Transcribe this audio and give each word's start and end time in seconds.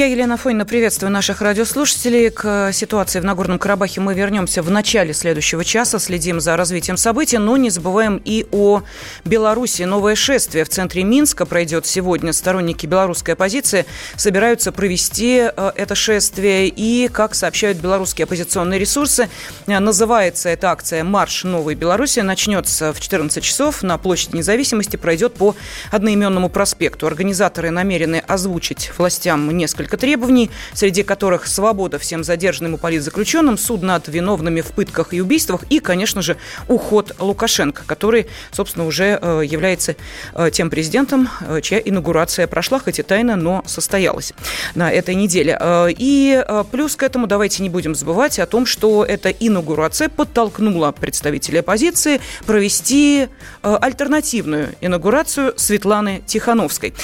Я, 0.00 0.06
Елена 0.06 0.38
Фойна, 0.38 0.64
приветствую 0.64 1.12
наших 1.12 1.42
радиослушателей. 1.42 2.30
К 2.30 2.72
ситуации 2.72 3.20
в 3.20 3.24
Нагорном 3.26 3.58
Карабахе 3.58 4.00
мы 4.00 4.14
вернемся 4.14 4.62
в 4.62 4.70
начале 4.70 5.12
следующего 5.12 5.62
часа. 5.62 5.98
Следим 5.98 6.40
за 6.40 6.56
развитием 6.56 6.96
событий, 6.96 7.36
но 7.36 7.58
не 7.58 7.68
забываем 7.68 8.18
и 8.24 8.46
о 8.50 8.80
Беларуси. 9.26 9.82
Новое 9.82 10.14
шествие 10.14 10.64
в 10.64 10.70
центре 10.70 11.04
Минска 11.04 11.44
пройдет 11.44 11.84
сегодня. 11.84 12.32
Сторонники 12.32 12.86
белорусской 12.86 13.34
оппозиции 13.34 13.84
собираются 14.16 14.72
провести 14.72 15.50
э, 15.54 15.72
это 15.76 15.94
шествие. 15.94 16.68
И, 16.68 17.08
как 17.08 17.34
сообщают 17.34 17.76
белорусские 17.76 18.24
оппозиционные 18.24 18.80
ресурсы, 18.80 19.28
э, 19.66 19.78
называется 19.78 20.48
эта 20.48 20.70
акция 20.70 21.04
«Марш 21.04 21.44
Новой 21.44 21.74
Беларуси». 21.74 22.20
Начнется 22.20 22.94
в 22.94 23.00
14 23.00 23.44
часов 23.44 23.82
на 23.82 23.98
площади 23.98 24.36
независимости, 24.36 24.96
пройдет 24.96 25.34
по 25.34 25.54
одноименному 25.90 26.48
проспекту. 26.48 27.06
Организаторы 27.06 27.68
намерены 27.70 28.24
озвучить 28.26 28.92
властям 28.96 29.50
несколько 29.50 29.89
несколько 29.90 29.96
требований, 29.96 30.50
среди 30.72 31.02
которых 31.02 31.46
свобода 31.46 31.98
всем 31.98 32.22
задержанным 32.22 32.76
и 32.76 32.78
политзаключенным, 32.78 33.58
суд 33.58 33.82
над 33.82 34.08
виновными 34.08 34.60
в 34.60 34.68
пытках 34.68 35.12
и 35.12 35.20
убийствах 35.20 35.64
и, 35.70 35.80
конечно 35.80 36.22
же, 36.22 36.36
уход 36.68 37.12
Лукашенко, 37.18 37.82
который, 37.86 38.26
собственно, 38.52 38.86
уже 38.86 39.18
э, 39.20 39.42
является 39.44 39.96
э, 40.34 40.50
тем 40.52 40.70
президентом, 40.70 41.28
э, 41.40 41.60
чья 41.60 41.78
инаугурация 41.78 42.46
прошла, 42.46 42.78
хоть 42.78 43.00
и 43.00 43.02
тайно, 43.02 43.36
но 43.36 43.62
состоялась 43.66 44.32
на 44.74 44.92
этой 44.92 45.14
неделе. 45.14 45.58
И 45.98 46.44
плюс 46.70 46.96
к 46.96 47.02
этому 47.02 47.26
давайте 47.26 47.62
не 47.62 47.68
будем 47.68 47.94
забывать 47.94 48.38
о 48.38 48.46
том, 48.46 48.66
что 48.66 49.04
эта 49.04 49.30
инаугурация 49.30 50.08
подтолкнула 50.08 50.92
представителей 50.92 51.60
оппозиции 51.60 52.20
провести 52.46 53.28
альтернативную 53.62 54.68
инаугурацию 54.80 55.54
Светланы 55.56 56.22
Тихановской. 56.26 56.94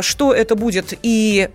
Что 0.00 0.32
это 0.32 0.54
будет 0.56 0.98
и 1.02 1.48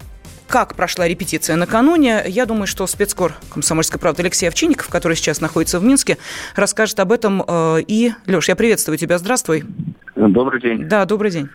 как 0.49 0.75
прошла 0.75 1.07
репетиция 1.07 1.55
накануне. 1.55 2.23
Я 2.25 2.45
думаю, 2.45 2.67
что 2.67 2.87
спецкор 2.87 3.33
«Комсомольской 3.53 3.99
правды» 3.99 4.23
Алексей 4.23 4.47
Овчинников, 4.47 4.89
который 4.89 5.15
сейчас 5.15 5.41
находится 5.41 5.79
в 5.79 5.83
Минске, 5.83 6.17
расскажет 6.55 6.99
об 6.99 7.11
этом. 7.11 7.43
Э, 7.47 7.77
и, 7.87 8.11
Леш, 8.25 8.49
я 8.49 8.55
приветствую 8.55 8.97
тебя. 8.97 9.19
Здравствуй. 9.19 9.63
Добрый 10.15 10.59
день. 10.59 10.87
Да, 10.89 11.05
добрый 11.05 11.31
день. 11.31 11.49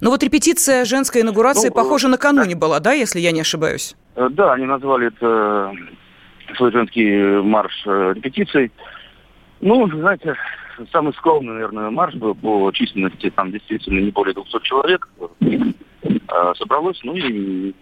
Ну 0.00 0.10
вот 0.10 0.22
репетиция 0.22 0.84
женской 0.84 1.20
инаугурации, 1.20 1.68
ну, 1.68 1.74
похоже, 1.74 2.08
накануне 2.08 2.54
да. 2.54 2.60
была, 2.60 2.80
да, 2.80 2.92
если 2.92 3.20
я 3.20 3.32
не 3.32 3.42
ошибаюсь? 3.42 3.94
Э, 4.16 4.28
да, 4.30 4.54
они 4.54 4.64
назвали 4.64 5.08
это 5.08 5.74
э, 6.48 6.54
свой 6.56 6.72
женский 6.72 7.42
марш 7.42 7.74
репетицией. 7.84 8.72
Ну, 9.60 9.86
знаете, 9.88 10.34
самый 10.90 11.12
скромный, 11.14 11.52
наверное, 11.52 11.90
марш 11.90 12.14
был 12.14 12.34
по 12.34 12.70
численности, 12.72 13.30
там 13.30 13.52
действительно 13.52 14.00
не 14.00 14.10
более 14.10 14.34
200 14.34 14.62
человек. 14.62 15.08
А, 16.28 16.54
собралось, 16.54 17.00
ну 17.02 17.14
и 17.14 17.74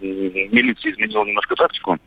милиция 0.51 0.91
изменила 0.91 1.25
немножко 1.25 1.55
тактику. 1.55 1.97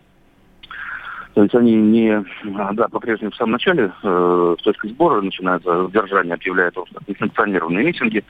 То 1.34 1.42
есть 1.42 1.54
они 1.54 1.74
не, 1.74 2.24
а, 2.58 2.72
да, 2.72 2.88
по-прежнему 2.88 3.30
в 3.30 3.36
самом 3.36 3.52
начале 3.52 3.92
э, 4.02 4.56
с 4.58 4.62
точки 4.62 4.88
сбора 4.88 5.20
начинается 5.20 5.84
задержание, 5.84 6.34
объявляют 6.34 6.76
несанкционированные 7.06 7.84
митинги. 7.84 8.24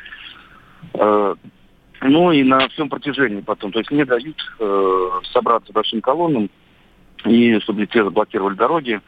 Э, 0.94 1.34
ну 2.02 2.32
и 2.32 2.42
на 2.42 2.68
всем 2.68 2.88
протяжении 2.88 3.40
потом. 3.40 3.72
То 3.72 3.78
есть 3.78 3.90
не 3.90 4.04
дают 4.04 4.36
э, 4.58 5.08
собраться 5.32 5.72
большим 5.72 6.00
колоннам, 6.00 6.50
и 7.24 7.58
чтобы 7.60 7.86
те 7.86 8.04
заблокировали 8.04 8.54
дороги, 8.54 9.00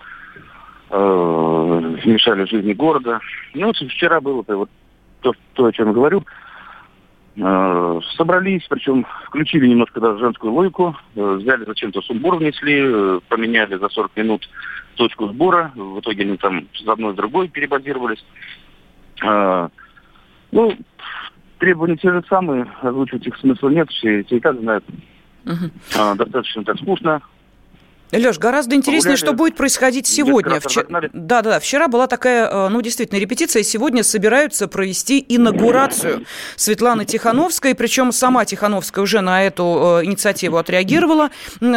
э, 0.91 1.97
мешали 2.05 2.45
жизни 2.45 2.73
города. 2.73 3.21
Ну, 3.55 3.67
вот 3.67 3.77
вчера 3.77 4.21
было 4.21 4.43
-то, 4.43 4.57
вот 4.57 4.71
то, 5.21 5.33
то, 5.55 5.67
о 5.67 5.73
чем 5.73 5.89
я 5.89 5.93
говорю. 5.93 6.25
Э, 7.35 8.01
собрались, 8.17 8.67
причем 8.69 9.07
включили 9.25 9.67
немножко 9.67 10.01
даже 10.01 10.19
женскую 10.19 10.53
логику, 10.53 10.95
э, 11.15 11.35
взяли 11.41 11.65
зачем-то 11.65 12.03
сумбур 12.03 12.37
внесли, 12.37 12.81
э, 12.85 13.21
поменяли 13.29 13.79
за 13.79 13.89
40 13.89 14.17
минут 14.17 14.49
точку 14.97 15.29
сбора, 15.29 15.73
в 15.75 16.01
итоге 16.01 16.25
они 16.25 16.37
там 16.37 16.69
с 16.75 16.87
одной 16.87 17.15
с 17.15 17.17
другой 17.17 17.49
перебазировались. 17.49 18.25
Ну, 20.51 20.77
требования 21.59 21.97
те 21.97 22.11
же 22.11 22.23
самые, 22.29 22.67
озвучивать 22.83 23.27
их 23.27 23.37
смысла 23.39 23.69
нет, 23.71 23.89
все, 23.91 24.25
все 24.25 24.37
и 24.37 24.41
так 24.41 24.59
знают. 24.59 24.85
Uh-huh. 25.45 26.17
Достаточно 26.17 26.65
так 26.65 26.77
скучно, 26.79 27.23
Леш, 28.19 28.39
гораздо 28.39 28.77
интереснее, 28.77 29.17
что 29.17 29.33
будет 29.33 29.57
происходить 29.57 30.07
сегодня. 30.07 30.61
Вчера... 30.61 30.87
Да, 31.15 31.41
да, 31.41 31.59
вчера 31.59 31.89
была 31.89 32.07
такая, 32.07 32.47
э, 32.47 32.69
ну, 32.69 32.83
действительно, 32.83 33.19
репетиция. 33.19 33.63
Сегодня 33.63 34.05
собираются 34.05 34.69
провести 34.69 35.25
инаугурацию 35.27 36.27
Светланы 36.57 37.07
Тихановской. 37.07 37.75
Причем 37.75 38.13
сама 38.13 38.45
Тихановская 38.45 39.03
уже 39.03 39.23
на 39.23 39.45
эту 39.45 40.01
э, 40.03 40.05
инициативу 40.05 40.59
отреагировала, 40.59 41.31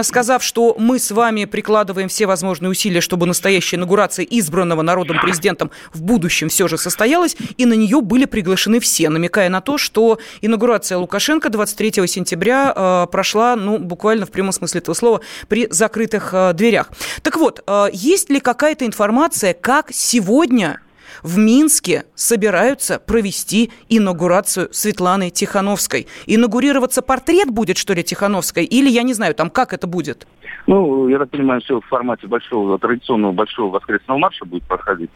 сказав, 0.03 0.44
что 0.44 0.75
мы 0.78 1.00
с 1.00 1.09
вами 1.12 1.46
прикладываем 1.46 2.09
все 2.09 2.25
возможные 2.25 2.69
усилия, 2.69 3.00
чтобы 3.00 3.25
настоящая 3.28 3.78
инаугурация 3.78 4.25
избранного 4.25 4.81
народом 4.81 5.19
президентом 5.22 5.72
в 5.94 6.02
будущем 6.02 6.50
все 6.50 6.67
же 6.67 6.78
состоялась. 6.78 7.38
И 7.56 7.66
на 7.66 7.73
нее 7.73 8.02
были 8.02 8.25
приглашены 8.25 8.81
все, 8.81 9.07
намекая 9.07 9.50
на 9.50 9.62
то, 9.62 9.78
что 9.78 10.19
инаугурация 10.41 10.97
Лукашенко 10.97 11.50
23 11.50 12.06
сентября 12.07 12.73
э, 12.75 13.07
прошла, 13.09 13.56
ну, 13.56 13.78
буквально 13.78 14.25
в 14.25 14.31
прямом 14.31 14.52
смысле 14.52 14.79
этого 14.79 14.96
слова, 14.96 15.22
при 15.47 15.67
закрытых 15.69 16.25
открытых 16.25 16.34
э, 16.34 16.53
дверях. 16.53 16.90
Так 17.22 17.38
вот, 17.38 17.63
э, 17.66 17.86
есть 17.94 18.30
ли 18.30 18.40
какая-то 18.40 18.86
информация, 18.86 19.53
как 19.53 19.91
сегодня 19.91 20.80
в 21.24 21.38
Минске 21.38 22.03
собираются 22.13 23.00
провести 23.00 23.72
инаугурацию 23.90 24.68
Светланы 24.72 25.30
Тихановской. 25.30 26.08
Инаугурироваться 26.28 27.02
портрет 27.02 27.50
будет, 27.50 27.78
что 27.78 27.94
ли, 27.94 28.03
Тихановской? 28.03 28.66
Или, 28.66 28.90
я 28.90 29.03
не 29.03 29.14
знаю, 29.14 29.34
там 29.34 29.50
как 29.50 29.74
это 29.74 29.88
будет? 29.88 30.28
Ну, 30.68 31.08
я 31.08 31.19
так 31.19 31.30
понимаю, 31.30 31.62
все 31.62 31.80
в 31.80 31.85
формате 31.85 32.28
большого, 32.28 32.78
традиционного 32.80 33.31
большого 33.31 33.72
воскресного 33.72 34.18
марша 34.18 34.46
будет 34.46 34.64
проходить. 34.64 35.09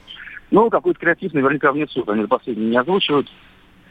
Ну, 0.51 0.69
какой-то 0.69 0.99
креатив 0.99 1.33
наверняка 1.33 1.71
внесут. 1.71 2.09
Они 2.09 2.25
последний 2.25 2.67
не 2.67 2.77
озвучивают. 2.77 3.27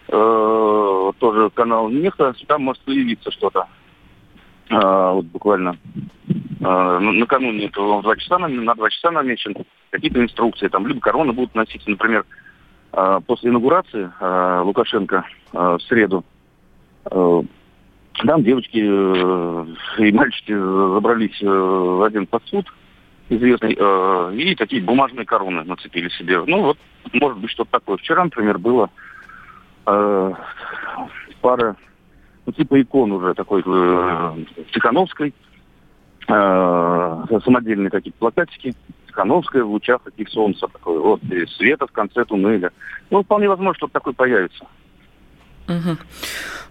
Э-э- 0.08 1.12
тоже 1.18 1.50
канал 1.50 1.88
Нефта, 1.90 2.34
там 2.46 2.62
может 2.62 2.82
появиться 2.82 3.30
что-то. 3.30 3.66
А, 4.70 5.12
вот 5.12 5.26
буквально 5.26 5.76
а, 6.62 6.98
накануне 6.98 7.66
этого 7.66 7.98
в 7.98 8.02
2 8.02 8.16
часа 8.16 8.38
на 8.38 8.74
2 8.74 8.90
часа 8.90 9.10
намечен 9.10 9.54
какие-то 9.90 10.22
инструкции, 10.22 10.68
там 10.68 10.86
либо 10.86 11.00
короны 11.00 11.32
будут 11.32 11.54
носить, 11.54 11.86
например, 11.86 12.24
а, 12.92 13.20
после 13.20 13.50
инаугурации 13.50 14.10
а, 14.20 14.62
Лукашенко 14.62 15.24
а, 15.52 15.78
в 15.78 15.82
среду 15.82 16.24
а, 17.04 17.42
там 18.26 18.42
девочки 18.42 18.78
э, 18.78 19.66
и 19.98 20.12
мальчики 20.12 20.52
забрались 20.52 21.40
э, 21.40 21.46
в 21.46 22.02
один 22.02 22.26
подсуд 22.26 22.66
известный, 23.28 23.76
э, 23.78 24.34
и 24.34 24.54
такие 24.56 24.82
бумажные 24.82 25.24
короны 25.24 25.62
нацепили 25.62 26.08
себе. 26.10 26.42
Ну 26.44 26.62
вот, 26.62 26.78
может 27.12 27.38
быть, 27.38 27.50
что-то 27.50 27.70
такое. 27.72 27.96
Вчера, 27.98 28.24
например, 28.24 28.58
было 28.58 28.90
пара 31.40 31.76
ну, 32.48 32.52
типа 32.52 32.80
икон 32.80 33.12
уже 33.12 33.34
такой 33.34 33.60
э, 33.60 34.44
Тихановской, 34.72 35.34
э, 36.26 37.24
самодельные 37.44 37.90
какие-то 37.90 38.18
плакатики, 38.18 38.74
Тихановская 39.06 39.62
в 39.64 39.70
лучах 39.70 40.00
таких 40.02 40.30
солнца, 40.30 40.66
такой 40.66 40.98
вот, 40.98 41.22
и 41.24 41.44
света 41.44 41.86
в 41.86 41.92
конце 41.92 42.24
туннеля. 42.24 42.70
Ну, 43.10 43.22
вполне 43.22 43.50
возможно, 43.50 43.74
что 43.74 43.88
такое 43.88 44.14
появится. 44.14 44.64
Угу. 45.68 45.98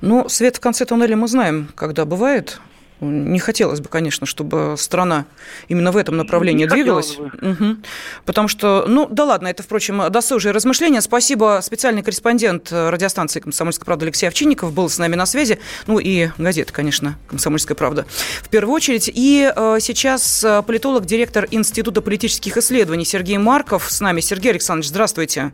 Ну, 0.01 0.27
свет 0.29 0.55
в 0.55 0.61
конце 0.61 0.83
туннеля 0.83 1.15
мы 1.15 1.27
знаем, 1.27 1.67
когда 1.75 2.05
бывает. 2.05 2.59
Не 2.99 3.39
хотелось 3.39 3.79
бы, 3.79 3.89
конечно, 3.89 4.25
чтобы 4.25 4.75
страна 4.77 5.25
именно 5.67 5.91
в 5.91 5.97
этом 5.97 6.17
направлении 6.17 6.65
Не 6.65 6.69
двигалась. 6.69 7.17
Угу. 7.17 7.77
Потому 8.25 8.47
что, 8.47 8.85
ну, 8.87 9.07
да 9.09 9.25
ладно, 9.25 9.47
это, 9.47 9.63
впрочем, 9.63 10.11
досужие 10.11 10.51
размышления. 10.51 11.01
Спасибо. 11.01 11.59
Специальный 11.61 12.01
корреспондент 12.01 12.71
радиостанции 12.71 13.39
«Комсомольская 13.39 13.85
правда» 13.85 14.05
Алексей 14.05 14.27
Овчинников 14.27 14.73
был 14.73 14.89
с 14.89 14.97
нами 14.97 15.15
на 15.15 15.25
связи. 15.25 15.59
Ну 15.85 15.99
и 15.99 16.29
газета, 16.37 16.73
конечно, 16.73 17.17
«Комсомольская 17.27 17.75
правда» 17.75 18.05
в 18.41 18.49
первую 18.49 18.75
очередь. 18.75 19.11
И 19.13 19.51
э, 19.55 19.77
сейчас 19.79 20.45
политолог, 20.65 21.05
директор 21.05 21.47
Института 21.51 22.01
политических 22.01 22.57
исследований 22.57 23.05
Сергей 23.05 23.37
Марков 23.37 23.91
с 23.91 24.01
нами. 24.01 24.21
Сергей 24.21 24.51
Александрович, 24.51 24.89
здравствуйте. 24.89 25.51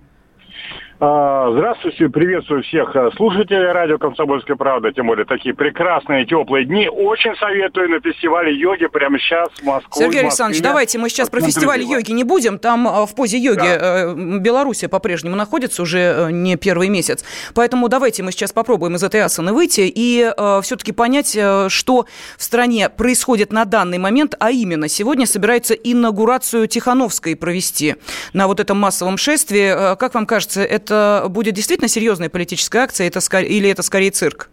А, 1.05 1.51
здравствуйте, 1.51 2.07
приветствую 2.07 2.63
всех 2.63 2.95
э, 2.95 3.09
слушателей 3.17 3.73
радио 3.73 3.97
«Комсомольская 3.97 4.55
правда», 4.55 4.93
тем 4.93 5.07
более 5.07 5.25
такие 5.25 5.53
прекрасные 5.53 6.25
теплые 6.25 6.63
дни. 6.63 6.87
Очень 6.87 7.35
советую 7.35 7.89
на 7.89 7.99
фестивале 7.99 8.57
йоги 8.57 8.87
прямо 8.87 9.19
сейчас 9.19 9.49
в 9.49 9.63
Москве. 9.63 10.05
Сергей 10.05 10.21
Александрович, 10.21 10.61
давайте 10.61 10.99
мы 10.99 11.09
сейчас 11.09 11.29
про 11.29 11.41
фестиваль 11.41 11.81
йоги 11.81 12.13
не 12.13 12.23
будем. 12.23 12.57
Там 12.57 12.87
э, 12.87 13.05
в 13.05 13.13
позе 13.15 13.37
йоги 13.37 13.57
да. 13.57 14.13
Э, 14.13 14.15
Белоруссия 14.15 14.87
по-прежнему 14.87 15.35
находится 15.35 15.81
уже 15.81 16.29
не 16.31 16.55
первый 16.55 16.87
месяц. 16.87 17.25
Поэтому 17.53 17.89
давайте 17.89 18.23
мы 18.23 18.31
сейчас 18.31 18.53
попробуем 18.53 18.95
из 18.95 19.03
этой 19.03 19.19
асаны 19.23 19.51
выйти 19.51 19.91
и 19.93 20.31
все-таки 20.61 20.93
понять, 20.93 21.37
что 21.67 22.05
в 22.37 22.43
стране 22.43 22.87
происходит 22.87 23.51
на 23.51 23.65
данный 23.65 23.97
момент, 23.97 24.35
а 24.39 24.51
именно 24.51 24.87
сегодня 24.87 25.25
собирается 25.25 25.73
инаугурацию 25.73 26.67
Тихановской 26.67 27.35
провести 27.35 27.97
на 28.31 28.47
вот 28.47 28.61
этом 28.61 28.79
массовом 28.79 29.17
шествии. 29.17 29.97
Как 29.97 30.13
вам 30.13 30.25
кажется, 30.25 30.63
это 30.63 30.92
это 30.93 31.29
будет 31.29 31.53
действительно 31.55 31.87
серьезная 31.87 32.29
политическая 32.29 32.79
акция 32.79 33.07
это, 33.07 33.19
или 33.39 33.69
это 33.69 33.81
скорее 33.81 34.11
цирк? 34.11 34.49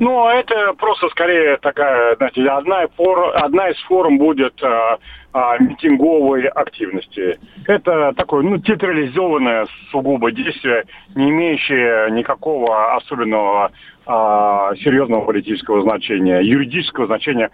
Ну, 0.00 0.28
это 0.28 0.74
просто 0.74 1.08
скорее 1.08 1.56
такая, 1.56 2.14
знаете, 2.16 2.42
одна, 2.46 2.86
фор, 2.94 3.32
одна 3.34 3.70
из 3.70 3.78
форм 3.84 4.18
будет 4.18 4.62
а, 4.62 4.98
а, 5.32 5.56
митинговой 5.58 6.46
активности. 6.46 7.38
Это 7.66 8.12
такое, 8.14 8.42
ну, 8.42 8.58
театрализованное 8.58 9.66
сугубо 9.90 10.30
действие, 10.30 10.84
не 11.14 11.30
имеющее 11.30 12.10
никакого 12.10 12.96
особенного 12.96 13.72
а, 14.04 14.74
серьезного 14.76 15.24
политического 15.24 15.80
значения, 15.82 16.40
юридического 16.40 17.06
значения 17.06 17.50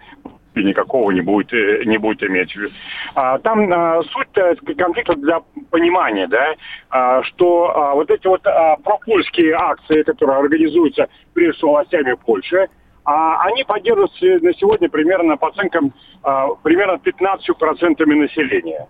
никакого 0.55 1.11
не 1.11 1.21
будет, 1.21 1.53
э, 1.53 1.83
не 1.85 1.97
будет 1.97 2.23
иметь. 2.23 2.55
А, 3.15 3.37
там 3.39 3.71
а, 3.71 4.01
суть 4.03 4.77
конфликта 4.77 5.15
для 5.15 5.41
понимания, 5.69 6.27
да, 6.27 6.55
а, 6.89 7.23
что 7.23 7.91
вот 7.95 8.09
эти 8.09 8.27
вот 8.27 8.45
а, 8.45 8.75
пропольские 8.77 9.53
акции, 9.53 10.03
которые 10.03 10.39
организуются 10.39 11.07
прежде 11.33 11.57
всего 11.57 11.71
властями 11.71 12.15
Польши, 12.25 12.67
они 13.03 13.63
поддерживаются 13.63 14.25
на 14.45 14.53
сегодня 14.53 14.87
примерно 14.87 15.35
по 15.35 15.47
оценкам 15.47 15.91
примерно 16.61 16.99
15% 17.03 18.05
населения. 18.05 18.87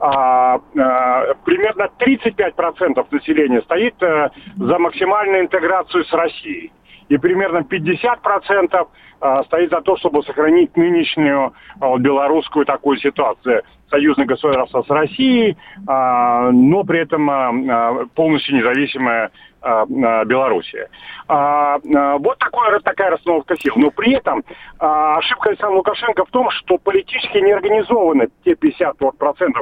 А, 0.00 0.60
а, 0.78 1.34
примерно 1.44 1.88
35% 1.98 3.06
населения 3.10 3.62
стоит 3.62 4.00
а, 4.02 4.30
за 4.56 4.78
максимальную 4.78 5.42
интеграцию 5.42 6.04
с 6.04 6.12
Россией. 6.12 6.72
И 7.08 7.16
примерно 7.16 7.58
50% 7.58 8.88
а, 9.20 9.44
стоит 9.44 9.70
за 9.70 9.80
то, 9.80 9.96
чтобы 9.96 10.22
сохранить 10.22 10.76
нынешнюю 10.76 11.54
а, 11.80 11.96
белорусскую 11.98 12.66
такую 12.66 12.98
ситуацию 12.98 13.62
союзное 13.90 14.26
государство 14.26 14.82
с 14.82 14.90
Россией, 14.90 15.56
а, 15.86 16.50
но 16.50 16.84
при 16.84 17.00
этом 17.00 18.08
полностью 18.14 18.56
независимое 18.56 19.30
Белоруссия. 19.60 20.88
Вот 21.26 22.38
такое, 22.38 22.78
такая 22.78 23.10
расстановка 23.10 23.56
сил. 23.56 23.74
Но 23.76 23.90
при 23.90 24.12
этом 24.12 24.44
ошибка 24.78 25.48
Александра 25.50 25.76
Лукашенко 25.76 26.24
в 26.24 26.30
том, 26.30 26.48
что 26.50 26.78
политически 26.78 27.38
не 27.38 27.50
организованы 27.50 28.28
те 28.44 28.52
50%, 28.52 28.92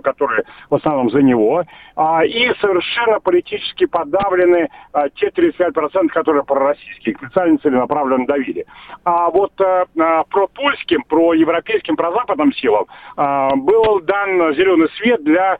которые 0.02 0.44
в 0.69 0.75
основном 0.75 1.11
за 1.11 1.22
него, 1.22 1.62
и 2.26 2.52
совершенно 2.61 3.20
политически 3.20 3.87
подавлены 3.87 4.69
те 5.14 5.29
35%, 5.29 6.08
которые 6.08 6.44
пророссийские, 6.44 7.17
специально 7.17 7.56
целенаправленно 7.58 8.26
давили. 8.26 8.67
А 9.05 9.31
вот 9.31 9.55
про 9.56 10.46
польским, 10.55 11.05
про 11.08 11.32
европейским, 11.32 11.96
про 11.96 12.12
западным 12.12 12.52
силам 12.52 12.84
был 13.17 14.00
дан 14.17 14.55
зеленый 14.55 14.89
свет 14.97 15.23
для 15.25 15.59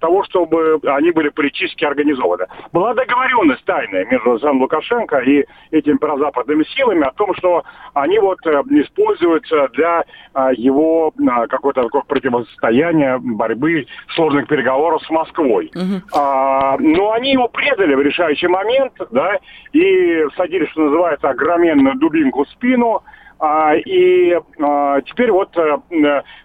того, 0.00 0.24
чтобы 0.24 0.80
они 0.84 1.10
были 1.10 1.28
политически 1.30 1.84
организованы. 1.84 2.46
Была 2.72 2.94
договоренность 2.94 3.64
тайная 3.64 4.04
между 4.06 4.32
Александром 4.32 4.62
Лукашенко 4.62 5.18
и 5.18 5.44
этими 5.70 5.96
прозападными 5.96 6.64
силами 6.76 7.04
о 7.06 7.12
том, 7.12 7.34
что 7.36 7.64
они 7.94 8.18
вот 8.18 8.38
э, 8.46 8.62
используются 8.70 9.68
для 9.68 10.04
а, 10.32 10.52
его 10.52 11.12
а, 11.28 11.46
какое-то 11.46 11.84
такое 11.84 12.02
противостояния, 12.02 13.18
борьбы, 13.18 13.86
сложных 14.14 14.48
переговоров 14.48 15.02
с 15.04 15.10
Москвой. 15.10 15.70
Угу. 15.74 16.18
А, 16.18 16.76
но 16.78 17.12
они 17.12 17.32
его 17.32 17.48
предали 17.48 17.94
в 17.94 18.02
решающий 18.02 18.48
момент, 18.48 18.92
да, 19.10 19.38
и 19.72 20.24
садили, 20.36 20.66
что 20.66 20.82
называется, 20.82 21.28
огроменную 21.28 21.96
дубинку 21.96 22.44
в 22.44 22.48
спину, 22.50 22.96
а, 22.96 23.02
и 23.76 24.38
а, 24.60 25.00
теперь 25.02 25.30
вот 25.30 25.56
а, 25.56 25.80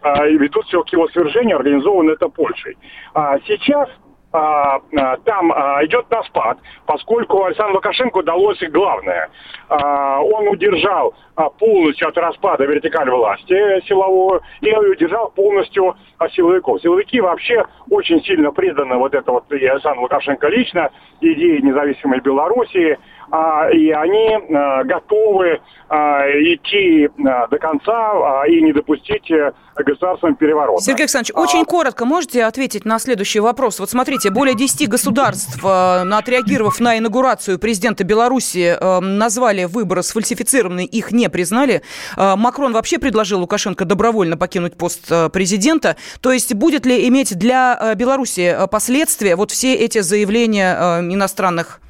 а, 0.02 0.26
ведут 0.26 0.66
все 0.66 0.84
к 0.84 0.90
его 0.90 1.08
свержению, 1.10 1.58
организовано 1.58 2.12
это 2.12 2.30
Польшей. 2.30 2.78
А, 3.14 3.40
сейчас 3.46 3.90
а, 4.32 4.80
а, 4.96 5.18
там 5.26 5.52
а, 5.52 5.84
идет 5.86 6.10
на 6.12 6.22
спад, 6.24 6.60
поскольку 6.86 7.46
Александру 7.46 7.76
Лукашенко 7.76 8.20
удалось 8.20 8.60
главное. 8.70 9.30
А, 9.70 10.22
он 10.22 10.48
удержал 10.50 11.16
а, 11.36 11.50
полностью 11.50 12.08
от 12.08 12.18
распада 12.18 12.66
вертикаль 12.66 13.10
власти 13.10 13.56
силовую 13.88 14.42
и 14.62 14.72
удержал 14.76 15.32
полностью 15.32 15.96
а, 16.20 16.30
силовиков. 16.30 16.80
Силовики 16.82 17.20
вообще 17.20 17.66
очень 17.90 18.22
сильно 18.24 18.52
преданы 18.52 18.98
вот 18.98 19.16
это 19.16 19.32
вот 19.32 19.52
и 19.52 19.66
Александру 19.66 20.04
Лукашенко 20.04 20.48
лично, 20.48 20.92
идеи 21.22 21.62
независимой 21.62 22.20
Белоруссии, 22.20 23.00
а, 23.19 23.19
и 23.32 23.92
они 23.92 24.38
а, 24.56 24.84
готовы 24.84 25.62
а, 25.88 26.22
идти 26.30 27.10
а, 27.26 27.48
до 27.48 27.58
конца 27.58 28.42
а, 28.42 28.48
и 28.48 28.62
не 28.62 28.74
допустить 28.74 29.30
э, 29.32 29.52
государственного 29.76 30.38
переворота. 30.38 30.84
Сергей 30.84 31.04
Александрович, 31.04 31.32
а... 31.36 31.42
очень 31.42 31.66
коротко 31.66 32.06
можете 32.06 32.44
ответить 32.46 32.86
на 32.86 33.00
следующий 33.00 33.40
вопрос? 33.40 33.80
Вот 33.80 33.90
смотрите, 33.90 34.30
более 34.30 34.56
10 34.56 34.88
государств, 34.88 35.60
э, 35.64 35.68
отреагировав 35.68 36.80
на 36.80 36.98
инаугурацию 36.98 37.60
президента 37.60 38.04
Беларуси, 38.04 38.78
э, 38.80 39.00
назвали 39.00 39.66
выборы 39.66 40.04
сфальсифицированные, 40.04 40.86
их 40.86 41.12
не 41.12 41.30
признали. 41.30 41.82
Макрон 42.18 42.74
вообще 42.74 43.00
предложил 43.00 43.40
Лукашенко 43.42 43.86
добровольно 43.86 44.38
покинуть 44.38 44.78
пост 44.78 45.12
президента. 45.32 45.96
То 46.22 46.32
есть 46.32 46.54
будет 46.54 46.86
ли 46.86 47.08
иметь 47.08 47.38
для 47.38 47.94
Беларуси 47.96 48.56
последствия 48.72 49.36
вот 49.36 49.52
все 49.52 49.76
эти 49.76 50.00
заявления 50.00 51.00
иностранных 51.02 51.82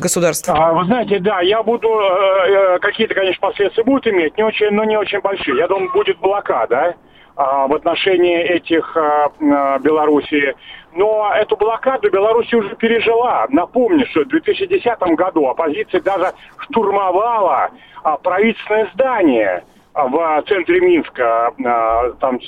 государств? 0.00 0.48
А, 0.48 0.72
вы 0.72 0.84
знаете, 0.84 1.18
да, 1.18 1.40
я 1.40 1.62
буду, 1.62 1.88
э, 1.88 2.74
э, 2.74 2.78
какие-то, 2.80 3.14
конечно, 3.14 3.40
последствия 3.40 3.84
будут 3.84 4.06
иметь, 4.06 4.36
не 4.36 4.42
очень, 4.42 4.70
но 4.70 4.84
не 4.84 4.96
очень 4.96 5.20
большие. 5.20 5.58
Я 5.58 5.68
думаю, 5.68 5.92
будет 5.92 6.18
блокада 6.18 6.96
а, 7.36 7.66
в 7.66 7.74
отношении 7.74 8.38
этих 8.38 8.96
а, 8.96 9.30
а, 9.40 9.78
Белоруссии. 9.78 10.54
Но 10.94 11.32
эту 11.34 11.56
блокаду 11.56 12.10
Беларусь 12.10 12.52
уже 12.52 12.74
пережила. 12.76 13.46
Напомню, 13.50 14.06
что 14.06 14.22
в 14.22 14.28
2010 14.28 14.98
году 15.16 15.46
оппозиция 15.46 16.00
даже 16.00 16.32
штурмовала 16.58 17.70
а, 18.02 18.16
правительственное 18.16 18.90
здание– 18.94 19.64
в 19.94 20.44
центре 20.48 20.80
Минска, 20.80 21.52
а, 21.64 22.10
там 22.20 22.38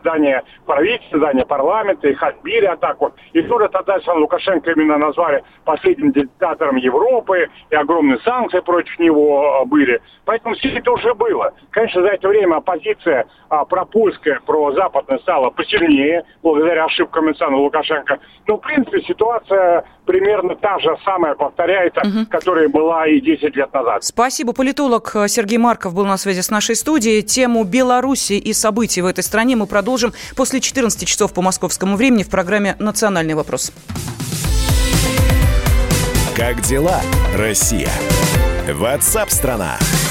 здание 0.00 0.42
правительства, 0.64 1.18
здание 1.18 1.44
парламента, 1.44 2.08
их 2.08 2.22
отбили 2.22 2.64
атаку. 2.64 3.12
И 3.32 3.42
тоже 3.42 3.68
тогда 3.68 3.98
Лукашенко 4.14 4.70
именно 4.72 4.96
назвали 4.96 5.44
последним 5.64 6.12
диктатором 6.12 6.76
Европы, 6.76 7.48
и 7.70 7.74
огромные 7.74 8.18
санкции 8.20 8.60
против 8.60 8.98
него 8.98 9.60
а, 9.60 9.64
были. 9.64 10.00
Поэтому 10.24 10.54
все 10.54 10.70
это 10.70 10.90
уже 10.92 11.14
было. 11.14 11.52
Конечно, 11.70 12.02
за 12.02 12.08
это 12.08 12.28
время 12.28 12.56
оппозиция 12.56 13.26
пропольская, 13.68 14.40
прозападная 14.44 15.18
стала 15.18 15.50
посильнее, 15.50 16.24
благодаря 16.42 16.86
ошибкам 16.86 17.26
Александра 17.28 17.58
Лукашенко. 17.58 18.18
Но, 18.46 18.56
в 18.56 18.60
принципе, 18.60 19.02
ситуация 19.02 19.84
примерно 20.04 20.56
та 20.56 20.78
же 20.78 20.96
самая 21.04 21.34
повторяется, 21.34 22.00
угу. 22.00 22.26
которая 22.30 22.68
была 22.68 23.06
и 23.06 23.20
10 23.20 23.54
лет 23.54 23.72
назад. 23.72 24.02
Спасибо. 24.04 24.52
Политолог 24.52 25.14
Сергей 25.28 25.58
Марков 25.58 25.94
был 25.94 26.06
на 26.06 26.16
связи 26.16 26.40
с 26.46 26.50
нашей 26.50 26.76
студии. 26.76 27.20
Тему 27.20 27.64
Беларуси 27.64 28.34
и 28.34 28.52
событий 28.52 29.02
в 29.02 29.06
этой 29.06 29.22
стране 29.22 29.56
мы 29.56 29.66
продолжим 29.66 30.14
после 30.34 30.60
14 30.60 31.06
часов 31.06 31.32
по 31.32 31.42
московскому 31.42 31.96
времени 31.96 32.22
в 32.22 32.28
программе 32.28 32.76
«Национальный 32.78 33.34
вопрос». 33.34 33.72
Как 36.34 36.60
дела, 36.62 37.00
Россия? 37.34 37.90
Ватсап-страна! 38.68 39.78
страна 39.78 40.05